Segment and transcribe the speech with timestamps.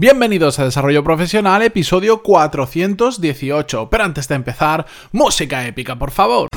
[0.00, 3.90] Bienvenidos a Desarrollo Profesional, episodio 418.
[3.90, 6.48] Pero antes de empezar, música épica, por favor.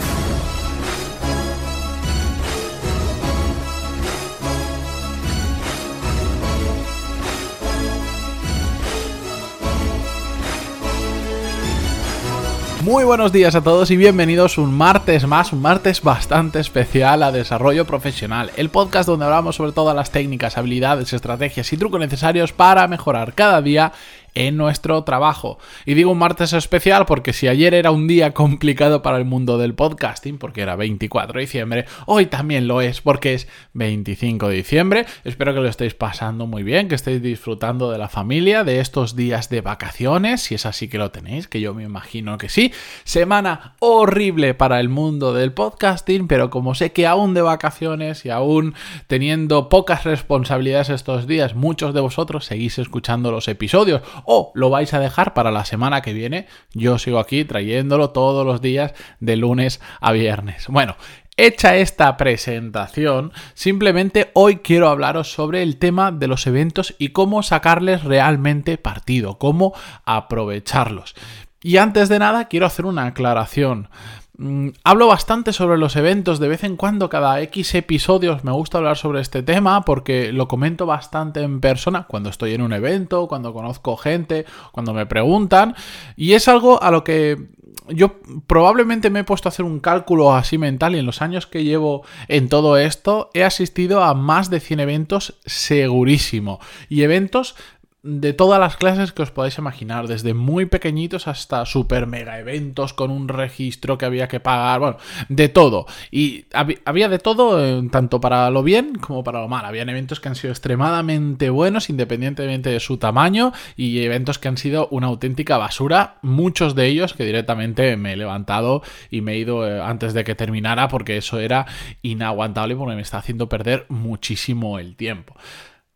[12.83, 17.31] Muy buenos días a todos y bienvenidos un martes más, un martes bastante especial a
[17.31, 22.51] Desarrollo Profesional, el podcast donde hablamos sobre todas las técnicas, habilidades, estrategias y trucos necesarios
[22.51, 23.93] para mejorar cada día
[24.35, 25.57] en nuestro trabajo.
[25.85, 29.57] Y digo un martes especial porque si ayer era un día complicado para el mundo
[29.57, 34.55] del podcasting, porque era 24 de diciembre, hoy también lo es porque es 25 de
[34.55, 35.05] diciembre.
[35.23, 39.15] Espero que lo estéis pasando muy bien, que estéis disfrutando de la familia, de estos
[39.15, 42.73] días de vacaciones, si es así que lo tenéis, que yo me imagino que sí.
[43.03, 48.29] Semana horrible para el mundo del podcasting, pero como sé que aún de vacaciones y
[48.29, 48.73] aún
[49.07, 54.93] teniendo pocas responsabilidades estos días, muchos de vosotros seguís escuchando los episodios o lo vais
[54.93, 56.47] a dejar para la semana que viene.
[56.73, 60.67] Yo sigo aquí trayéndolo todos los días de lunes a viernes.
[60.67, 60.95] Bueno,
[61.35, 67.41] Hecha esta presentación, simplemente hoy quiero hablaros sobre el tema de los eventos y cómo
[67.41, 69.73] sacarles realmente partido, cómo
[70.05, 71.15] aprovecharlos.
[71.59, 73.89] Y antes de nada quiero hacer una aclaración.
[74.35, 78.79] Mm, hablo bastante sobre los eventos, de vez en cuando, cada X episodios me gusta
[78.79, 83.27] hablar sobre este tema porque lo comento bastante en persona cuando estoy en un evento,
[83.27, 85.75] cuando conozco gente, cuando me preguntan
[86.15, 87.47] y es algo a lo que
[87.89, 91.45] yo probablemente me he puesto a hacer un cálculo así mental y en los años
[91.45, 97.55] que llevo en todo esto he asistido a más de 100 eventos segurísimo y eventos
[98.03, 102.93] de todas las clases que os podáis imaginar, desde muy pequeñitos hasta super mega eventos
[102.93, 104.97] con un registro que había que pagar, bueno,
[105.29, 105.85] de todo.
[106.11, 106.45] Y
[106.85, 109.63] había de todo, eh, tanto para lo bien como para lo mal.
[109.63, 114.57] Habían eventos que han sido extremadamente buenos, independientemente de su tamaño, y eventos que han
[114.57, 119.37] sido una auténtica basura, muchos de ellos que directamente me he levantado y me he
[119.37, 121.67] ido eh, antes de que terminara porque eso era
[122.01, 125.35] inaguantable porque me está haciendo perder muchísimo el tiempo.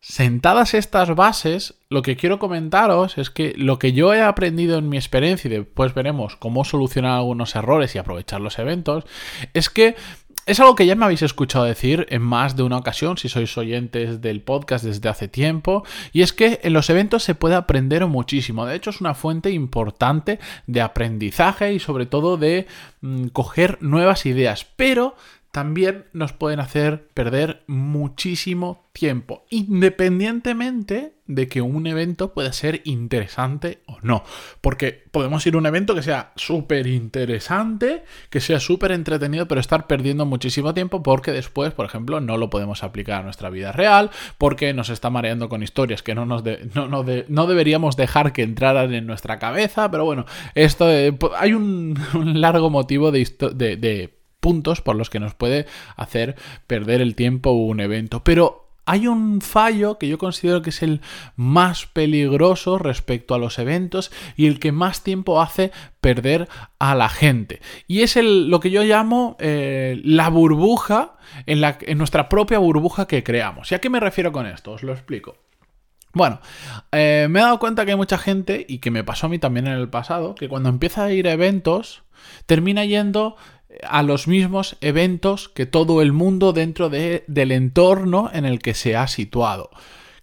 [0.00, 4.88] Sentadas estas bases, lo que quiero comentaros es que lo que yo he aprendido en
[4.88, 9.04] mi experiencia y después veremos cómo solucionar algunos errores y aprovechar los eventos,
[9.54, 9.96] es que
[10.48, 13.58] es algo que ya me habéis escuchado decir en más de una ocasión si sois
[13.58, 18.06] oyentes del podcast desde hace tiempo, y es que en los eventos se puede aprender
[18.06, 18.64] muchísimo.
[18.64, 22.66] De hecho, es una fuente importante de aprendizaje y sobre todo de
[23.02, 25.16] mm, coger nuevas ideas, pero
[25.58, 33.82] también nos pueden hacer perder muchísimo tiempo, independientemente de que un evento pueda ser interesante
[33.86, 34.22] o no.
[34.60, 39.60] Porque podemos ir a un evento que sea súper interesante, que sea súper entretenido, pero
[39.60, 43.72] estar perdiendo muchísimo tiempo porque después, por ejemplo, no lo podemos aplicar a nuestra vida
[43.72, 48.94] real, porque nos está mareando con historias que no, nos no, deberíamos dejar que entraran
[48.94, 49.90] en nuestra cabeza.
[49.90, 50.24] Pero bueno,
[50.54, 50.86] esto
[51.36, 53.26] hay un, largo motivo de,
[53.56, 55.66] de puntos por los que nos puede
[55.96, 58.22] hacer perder el tiempo un evento.
[58.24, 61.02] Pero hay un fallo que yo considero que es el
[61.36, 66.48] más peligroso respecto a los eventos y el que más tiempo hace perder
[66.78, 67.60] a la gente.
[67.86, 72.58] Y es el, lo que yo llamo eh, la burbuja, en, la, en nuestra propia
[72.58, 73.70] burbuja que creamos.
[73.70, 74.72] ¿Y a qué me refiero con esto?
[74.72, 75.36] Os lo explico.
[76.14, 76.40] Bueno,
[76.90, 79.38] eh, me he dado cuenta que hay mucha gente, y que me pasó a mí
[79.38, 82.04] también en el pasado, que cuando empieza a ir a eventos,
[82.46, 83.36] termina yendo
[83.82, 88.74] a los mismos eventos que todo el mundo dentro de, del entorno en el que
[88.74, 89.70] se ha situado.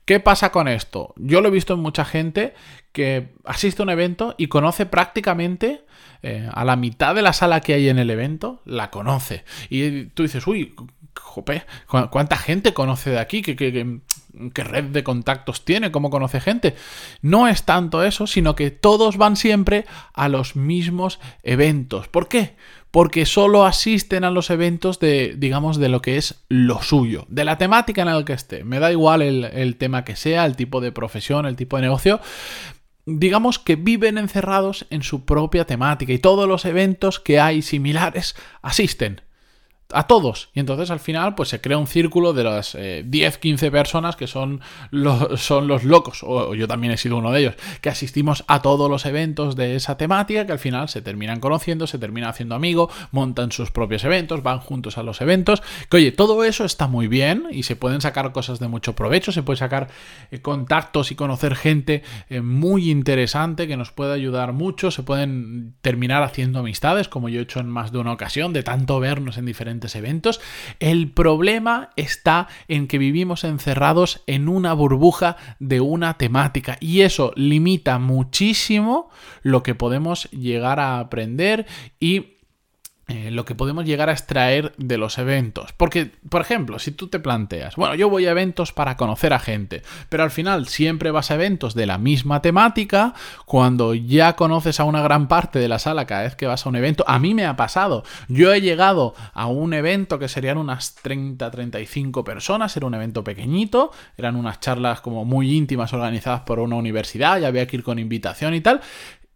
[0.05, 1.13] ¿Qué pasa con esto?
[1.17, 2.53] Yo lo he visto en mucha gente
[2.91, 5.83] que asiste a un evento y conoce prácticamente
[6.21, 9.43] eh, a la mitad de la sala que hay en el evento, la conoce.
[9.69, 10.75] Y tú dices, uy,
[11.19, 13.41] jope, ¿cuánta gente conoce de aquí?
[13.41, 15.91] ¿Qué, qué red de contactos tiene?
[15.91, 16.75] ¿Cómo conoce gente?
[17.21, 22.07] No es tanto eso, sino que todos van siempre a los mismos eventos.
[22.07, 22.55] ¿Por qué?
[22.95, 27.43] Porque solo asisten a los eventos de, digamos, de lo que es lo suyo, de
[27.43, 28.63] la temática en la que esté.
[28.63, 32.21] Me da igual el, tema que sea, el tipo de profesión, el tipo de negocio,
[33.05, 38.33] digamos que viven encerrados en su propia temática y todos los eventos que hay similares
[38.61, 39.19] asisten
[39.91, 40.49] a todos.
[40.53, 44.15] Y entonces al final pues se crea un círculo de las 10, eh, 15 personas
[44.15, 44.61] que son
[44.91, 48.61] los, son los locos, o, yo también he sido uno de ellos, que asistimos a
[48.61, 52.55] todos los eventos de esa temática, que al final se terminan conociendo, se terminan haciendo
[52.55, 56.87] amigos, montan sus propios eventos, van juntos a los eventos, que oye, todo eso está
[56.87, 59.89] muy bien y se pueden sacar cosas de mucho provecho, se puede sacar
[60.31, 65.75] eh, contactos y conocer gente eh, muy interesante que nos puede ayudar mucho, se pueden
[65.81, 69.37] terminar haciendo amistades, como yo he hecho en más de una ocasión, de tanto vernos
[69.37, 70.39] en diferentes eventos.
[70.79, 77.33] El problema está en que vivimos encerrados en una burbuja de una temática y eso
[77.35, 79.09] limita muchísimo
[79.41, 81.65] lo que podemos llegar a aprender
[81.99, 82.34] y
[83.07, 85.73] eh, lo que podemos llegar a extraer de los eventos.
[85.73, 89.37] Porque, por ejemplo, si tú te planteas, bueno, yo voy a eventos para conocer a
[89.37, 93.13] gente, pero al final siempre vas a eventos de la misma temática,
[93.45, 96.69] cuando ya conoces a una gran parte de la sala cada vez que vas a
[96.69, 98.03] un evento, a mí me ha pasado.
[98.27, 103.23] Yo he llegado a un evento que serían unas 30, 35 personas, era un evento
[103.23, 107.83] pequeñito, eran unas charlas como muy íntimas organizadas por una universidad, ya había que ir
[107.83, 108.81] con invitación y tal,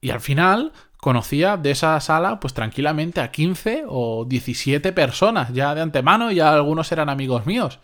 [0.02, 5.74] y al final conocía de esa sala pues tranquilamente a 15 o 17 personas ya
[5.74, 7.80] de antemano, ya algunos eran amigos míos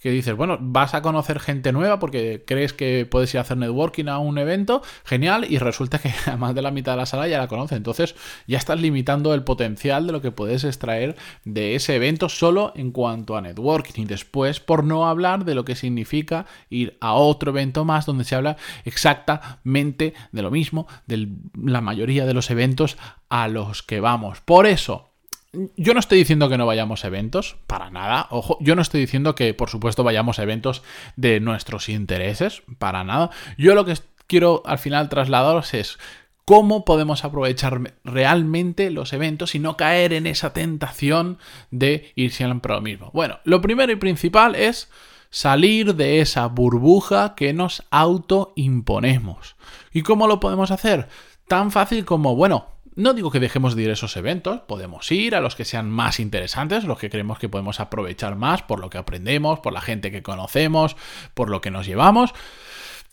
[0.00, 3.58] que dices, bueno, vas a conocer gente nueva porque crees que puedes ir a hacer
[3.58, 7.06] networking a un evento, genial, y resulta que a más de la mitad de la
[7.06, 7.76] sala ya la conoce.
[7.76, 8.14] Entonces
[8.46, 12.92] ya estás limitando el potencial de lo que puedes extraer de ese evento solo en
[12.92, 14.02] cuanto a networking.
[14.02, 18.24] Y después, por no hablar de lo que significa ir a otro evento más donde
[18.24, 21.28] se habla exactamente de lo mismo, de
[21.62, 22.96] la mayoría de los eventos
[23.28, 24.40] a los que vamos.
[24.40, 25.09] Por eso,
[25.52, 28.28] yo no estoy diciendo que no vayamos a eventos, para nada.
[28.30, 30.82] Ojo, yo no estoy diciendo que, por supuesto, vayamos a eventos
[31.16, 33.30] de nuestros intereses, para nada.
[33.58, 33.94] Yo lo que
[34.26, 35.98] quiero al final trasladaros es
[36.44, 41.38] cómo podemos aprovechar realmente los eventos y no caer en esa tentación
[41.70, 43.10] de ir siempre a lo mismo.
[43.12, 44.88] Bueno, lo primero y principal es
[45.30, 49.56] salir de esa burbuja que nos autoimponemos.
[49.92, 51.08] ¿Y cómo lo podemos hacer?
[51.46, 55.34] Tan fácil como, bueno, no digo que dejemos de ir a esos eventos, podemos ir
[55.34, 58.90] a los que sean más interesantes, los que creemos que podemos aprovechar más por lo
[58.90, 60.96] que aprendemos, por la gente que conocemos,
[61.34, 62.34] por lo que nos llevamos,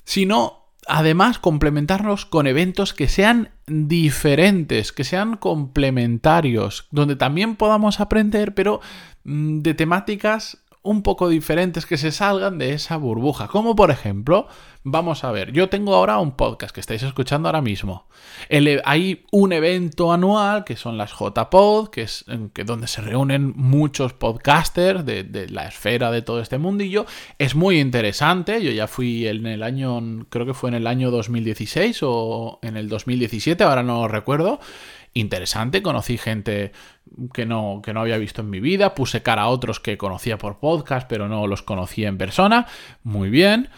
[0.03, 8.53] sino además complementarnos con eventos que sean diferentes, que sean complementarios, donde también podamos aprender,
[8.53, 8.81] pero
[9.25, 13.47] mm, de temáticas un poco diferentes que se salgan de esa burbuja.
[13.47, 14.47] Como por ejemplo,
[14.83, 18.07] vamos a ver, yo tengo ahora un podcast que estáis escuchando ahora mismo.
[18.47, 23.53] E, hay un evento anual que son las JPod, que es que donde se reúnen
[23.55, 27.05] muchos podcasters de, de, la esfera de todo este mundillo.
[27.37, 28.63] Es muy interesante.
[28.63, 32.77] Yo ya fui en el año, creo que fue en el año 2016 o en
[32.77, 34.59] el 2017, ahora no recuerdo
[35.19, 36.71] interesante, conocí gente
[37.33, 40.37] que no, que no había visto en mi vida, puse cara a otros que conocía
[40.37, 42.67] por podcast, pero no los conocía en persona,
[43.03, 43.69] muy bien.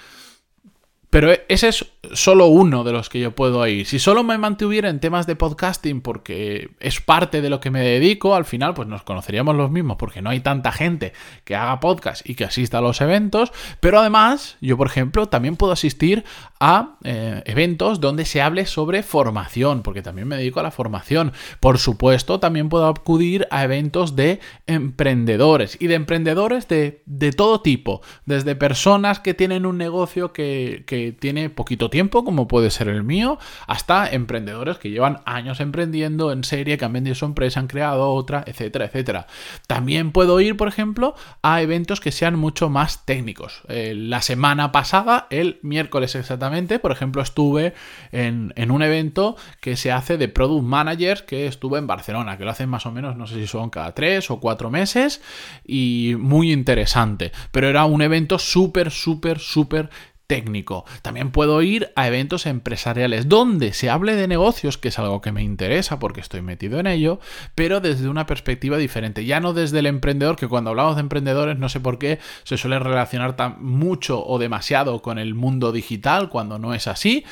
[1.10, 3.86] Pero ese es solo uno de los que yo puedo ir.
[3.86, 7.82] Si solo me mantuviera en temas de podcasting porque es parte de lo que me
[7.82, 11.12] dedico, al final pues nos conoceríamos los mismos porque no hay tanta gente
[11.44, 13.52] que haga podcast y que asista a los eventos.
[13.82, 16.24] Pero además, yo por ejemplo también puedo asistir
[16.62, 21.34] a eh, eventos donde se hable sobre formación, porque también me dedico a la formación.
[21.60, 27.62] Por supuesto, también puedo acudir a eventos de emprendedores y de emprendedores de, de todo
[27.62, 33.04] tipo, desde personas que tienen un negocio que tiene poquito tiempo, como puede ser el
[33.04, 37.68] mío, hasta emprendedores que llevan años emprendiendo en serie, que han vendido su empresa, han
[37.68, 39.28] creado otra, etcétera, etcétera.
[39.68, 43.62] También puedo ir, por ejemplo, a eventos que sean mucho más técnicos.
[43.68, 47.74] Eh, la semana pasada, el miércoles exactamente, por ejemplo, estuve
[48.12, 52.46] en, en un evento que se hace de Product Managers, que estuve en Barcelona, que
[52.46, 55.22] lo hacen más o menos, no sé si son cada tres o cuatro meses,
[55.66, 57.32] y muy interesante.
[57.52, 59.90] Pero era un evento súper, súper, súper
[60.30, 60.86] técnico.
[61.02, 65.32] También puedo ir a eventos empresariales donde se hable de negocios, que es algo que
[65.32, 67.20] me interesa porque estoy metido en ello,
[67.56, 69.26] pero desde una perspectiva diferente.
[69.26, 72.58] Ya no desde el emprendedor, que cuando hablamos de emprendedores no sé por qué se
[72.58, 77.26] suele relacionar tan mucho o demasiado con el mundo digital cuando no es así.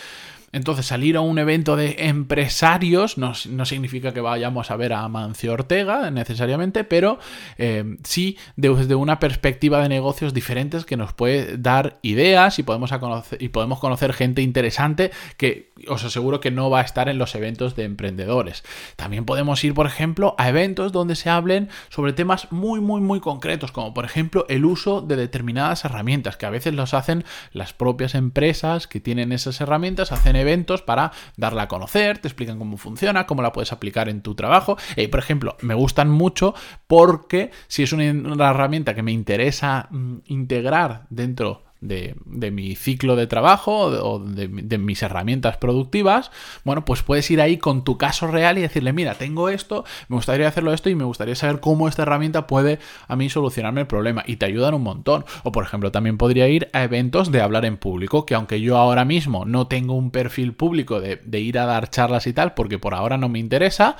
[0.53, 5.53] Entonces, salir a un evento de empresarios no, significa que vayamos a ver a Mancio
[5.53, 7.19] Ortega necesariamente, pero
[7.57, 12.91] eh, sí desde una perspectiva de negocios diferentes que nos puede dar ideas y podemos,
[12.91, 17.17] conocer, y podemos conocer gente interesante que os aseguro que no va a estar en
[17.17, 18.63] los eventos de emprendedores.
[18.95, 23.19] También podemos ir, por ejemplo, a eventos donde se hablen sobre temas muy, muy, muy
[23.19, 27.73] concretos, como por ejemplo el uso de determinadas herramientas, que a veces los hacen las
[27.73, 30.46] propias empresas que tienen esas herramientas, hacen eventos
[30.85, 34.77] para darla a conocer, te explican cómo funciona, cómo la puedes aplicar en tu trabajo.
[34.95, 36.53] Y, por ejemplo, me gustan mucho
[36.87, 42.15] porque si es una, herramienta que me interesa mm, integrar dentro de,
[42.51, 46.31] mi ciclo de trabajo o de, de, mis herramientas productivas,
[46.63, 50.15] bueno, pues puedes ir ahí con tu caso real y decirle, mira, tengo esto, me
[50.15, 53.87] gustaría hacerlo esto y me gustaría saber cómo esta herramienta puede a mí solucionarme el
[53.87, 55.25] problema y te ayudan un montón.
[55.43, 58.77] O por ejemplo, también podría ir a eventos de hablar en público, que aunque yo
[58.77, 62.53] ahora mismo no tengo un perfil público de, de ir a dar charlas y tal,
[62.53, 63.97] porque por ahora no me interesa,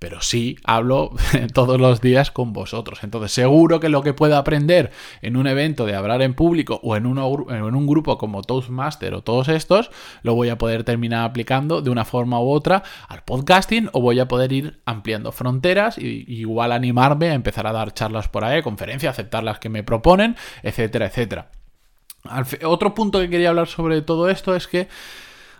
[0.00, 1.12] pero sí hablo
[1.54, 3.04] todos los días con vosotros.
[3.04, 6.96] Entonces, seguro que lo que pueda aprender en un evento de hablar en público o
[6.96, 9.90] en, en un grupo como Toastmaster o todos estos,
[10.22, 14.20] lo voy a poder terminar aplicando de una forma u otra al podcasting o voy
[14.20, 18.62] a poder ir ampliando fronteras y igual animarme a empezar a dar charlas por ahí,
[18.62, 21.50] conferencias, aceptar las que me proponen, etcétera, etcétera.
[22.64, 24.88] Otro punto que quería hablar sobre todo esto es que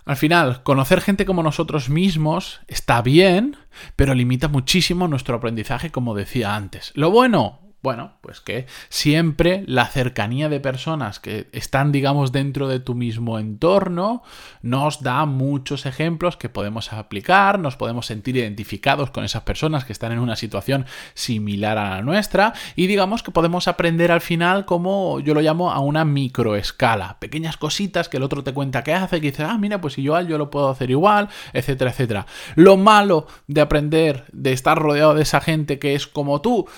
[0.05, 3.57] al final, conocer gente como nosotros mismos está bien,
[3.97, 6.93] pero limita muchísimo nuestro aprendizaje, como decía antes.
[6.95, 12.79] Lo bueno, bueno, pues que siempre la cercanía de personas que están, digamos, dentro de
[12.79, 14.23] tu mismo entorno
[14.61, 19.93] nos da muchos ejemplos que podemos aplicar, nos podemos sentir identificados con esas personas que
[19.93, 20.85] están en una situación
[21.15, 25.73] similar a la nuestra y digamos que podemos aprender al final como yo lo llamo
[25.73, 29.57] a una microescala, pequeñas cositas que el otro te cuenta que hace, que dice, ah,
[29.59, 32.27] mira, pues igual yo lo puedo hacer igual, etcétera, etcétera.
[32.57, 36.69] Lo malo de aprender, de estar rodeado de esa gente que es como tú,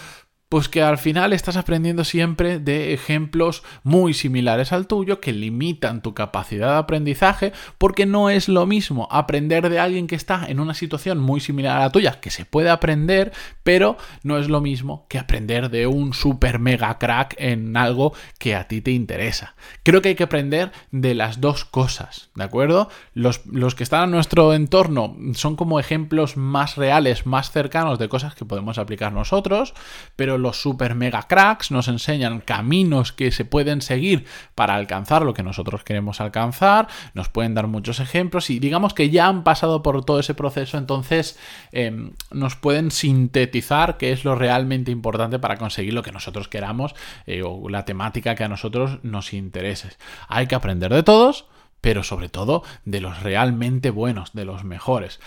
[0.52, 6.02] pues que al final estás aprendiendo siempre de ejemplos muy similares al tuyo que limitan
[6.02, 10.61] tu capacidad de aprendizaje porque no es lo mismo aprender de alguien que está en
[10.61, 13.32] una situación muy similar a la tuya, que se puede aprender,
[13.62, 18.54] pero no es lo mismo que aprender de un super mega crack en algo que
[18.54, 19.54] a ti te interesa.
[19.82, 22.90] Creo que hay que aprender de las dos cosas, ¿de acuerdo?
[23.14, 28.11] Los, los que están a nuestro entorno son como ejemplos más reales, más cercanos de
[28.11, 29.73] cosas que podemos aplicar nosotros,
[30.14, 35.34] pero los super mega cracks nos enseñan caminos que se pueden seguir para alcanzar lo
[35.34, 39.82] que nosotros queremos alcanzar, nos pueden dar muchos ejemplos y digamos que ya han pasado
[39.82, 41.38] por todo ese proceso, entonces
[41.72, 46.94] em, nos pueden sintetizar qué es lo realmente importante para conseguir lo que nosotros queramos
[47.26, 49.90] eh, o la temática que a nosotros nos interese.
[50.28, 51.46] Hay que aprender de todos,
[51.82, 55.20] pero sobre todo de los realmente buenos, de los mejores.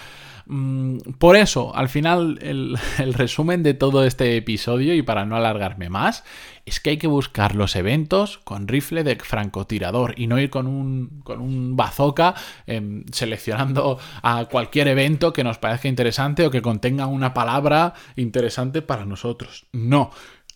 [0.48, 2.78] Mm, por eso, al final, el,
[3.14, 6.24] resumen de todo este episodio, y para no alargarme más,
[6.66, 10.66] es que hay que buscar los eventos con rifle de francotirador y no ir con
[10.66, 12.34] un, con un bazooka
[12.66, 18.82] em, seleccionando a cualquier evento que nos parezca interesante o que contenga una palabra interesante
[18.82, 19.68] para nosotros.
[19.74, 20.12] No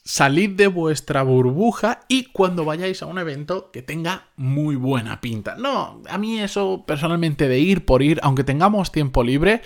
[0.09, 5.55] salid de vuestra burbuja y cuando vayáis a un evento que tenga muy buena pinta.
[5.55, 9.61] No, a mí eso personalmente de ir por ir, aunque tengamos tiempo libre,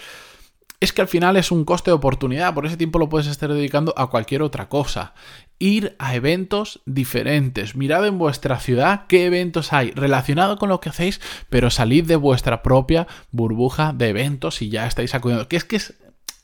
[0.81, 3.53] es que al final es un coste de oportunidad, por ese tiempo lo puedes estar
[3.53, 5.13] dedicando a cualquier otra cosa.
[5.59, 10.89] Ir a eventos diferentes, mirad en vuestra ciudad qué eventos hay relacionados con lo que
[10.89, 15.47] hacéis, pero salid de vuestra propia burbuja de eventos y ya estáis acudiendo.
[15.47, 15.93] Que es que es,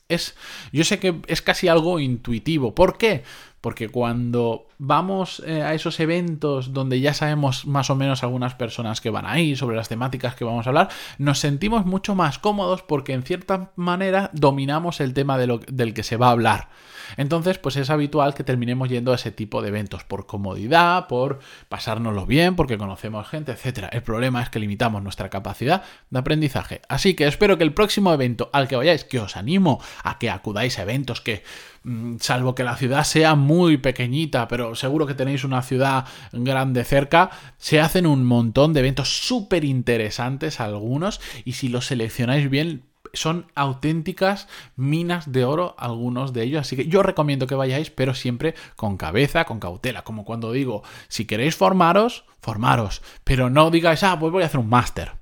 [0.08, 0.36] es
[0.72, 2.74] yo sé que es casi algo intuitivo.
[2.74, 3.24] ¿Por qué?
[3.60, 9.02] Porque cuando vamos eh, a esos eventos donde ya sabemos más o menos algunas personas
[9.02, 12.82] que van ahí, sobre las temáticas que vamos a hablar, nos sentimos mucho más cómodos
[12.82, 16.68] porque en cierta manera dominamos el tema del que se va a hablar.
[17.16, 21.40] Entonces, pues es habitual que terminemos yendo a ese tipo de eventos por comodidad, por
[21.68, 23.88] pasárnoslo bien, porque conocemos gente, etc.
[23.92, 26.82] El problema es que limitamos nuestra capacidad de aprendizaje.
[26.88, 30.30] Así que espero que el próximo evento al que vayáis, que os animo a que
[30.30, 31.42] acudáis a eventos que
[31.82, 36.84] mm, salvo que la ciudad sea muy pequeñita, pero seguro que tenéis una ciudad grande
[36.84, 42.84] cerca, se hacen un montón de eventos súper interesantes algunos y si los seleccionáis bien
[43.12, 46.60] son auténticas minas de oro algunos de ellos.
[46.60, 50.02] Así que yo recomiendo que vayáis, pero siempre con cabeza, con cautela.
[50.02, 53.02] Como cuando digo, si queréis formaros, formaros.
[53.24, 55.12] Pero no digáis, ah, pues voy a hacer un máster.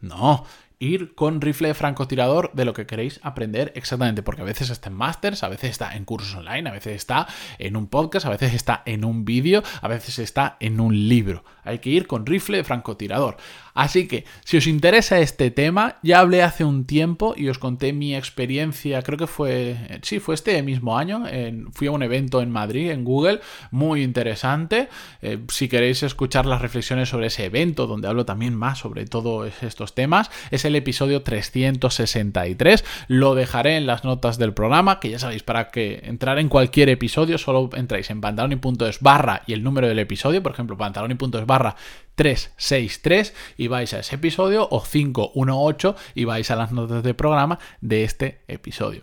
[0.00, 0.44] No,
[0.78, 4.94] ir con rifle francotirador de lo que queréis aprender exactamente, porque a veces está en
[4.94, 7.26] másters, a veces está en cursos online, a veces está
[7.58, 11.44] en un podcast, a veces está en un vídeo, a veces está en un libro.
[11.68, 13.36] Hay que ir con rifle francotirador.
[13.78, 17.92] Así que, si os interesa este tema, ya hablé hace un tiempo y os conté
[17.92, 21.22] mi experiencia, creo que fue, sí, fue este mismo año,
[21.72, 24.88] fui a un evento en Madrid, en Google, muy interesante.
[25.22, 29.52] Eh, si queréis escuchar las reflexiones sobre ese evento, donde hablo también más sobre todos
[29.62, 32.84] estos temas, es el episodio 363.
[33.06, 36.88] Lo dejaré en las notas del programa, que ya sabéis, para que entrar en cualquier
[36.88, 41.76] episodio, solo entráis en pantaloni.es barra y el número del episodio, por ejemplo, pantaloni.es barra
[42.14, 47.58] 363 y vais a ese episodio o 518 y vais a las notas de programa
[47.80, 49.02] de este episodio.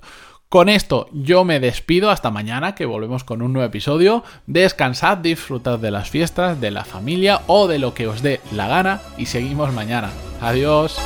[0.49, 4.23] Con esto yo me despido hasta mañana, que volvemos con un nuevo episodio.
[4.47, 8.67] Descansad, disfrutad de las fiestas, de la familia o de lo que os dé la
[8.67, 10.11] gana y seguimos mañana.
[10.41, 10.97] Adiós.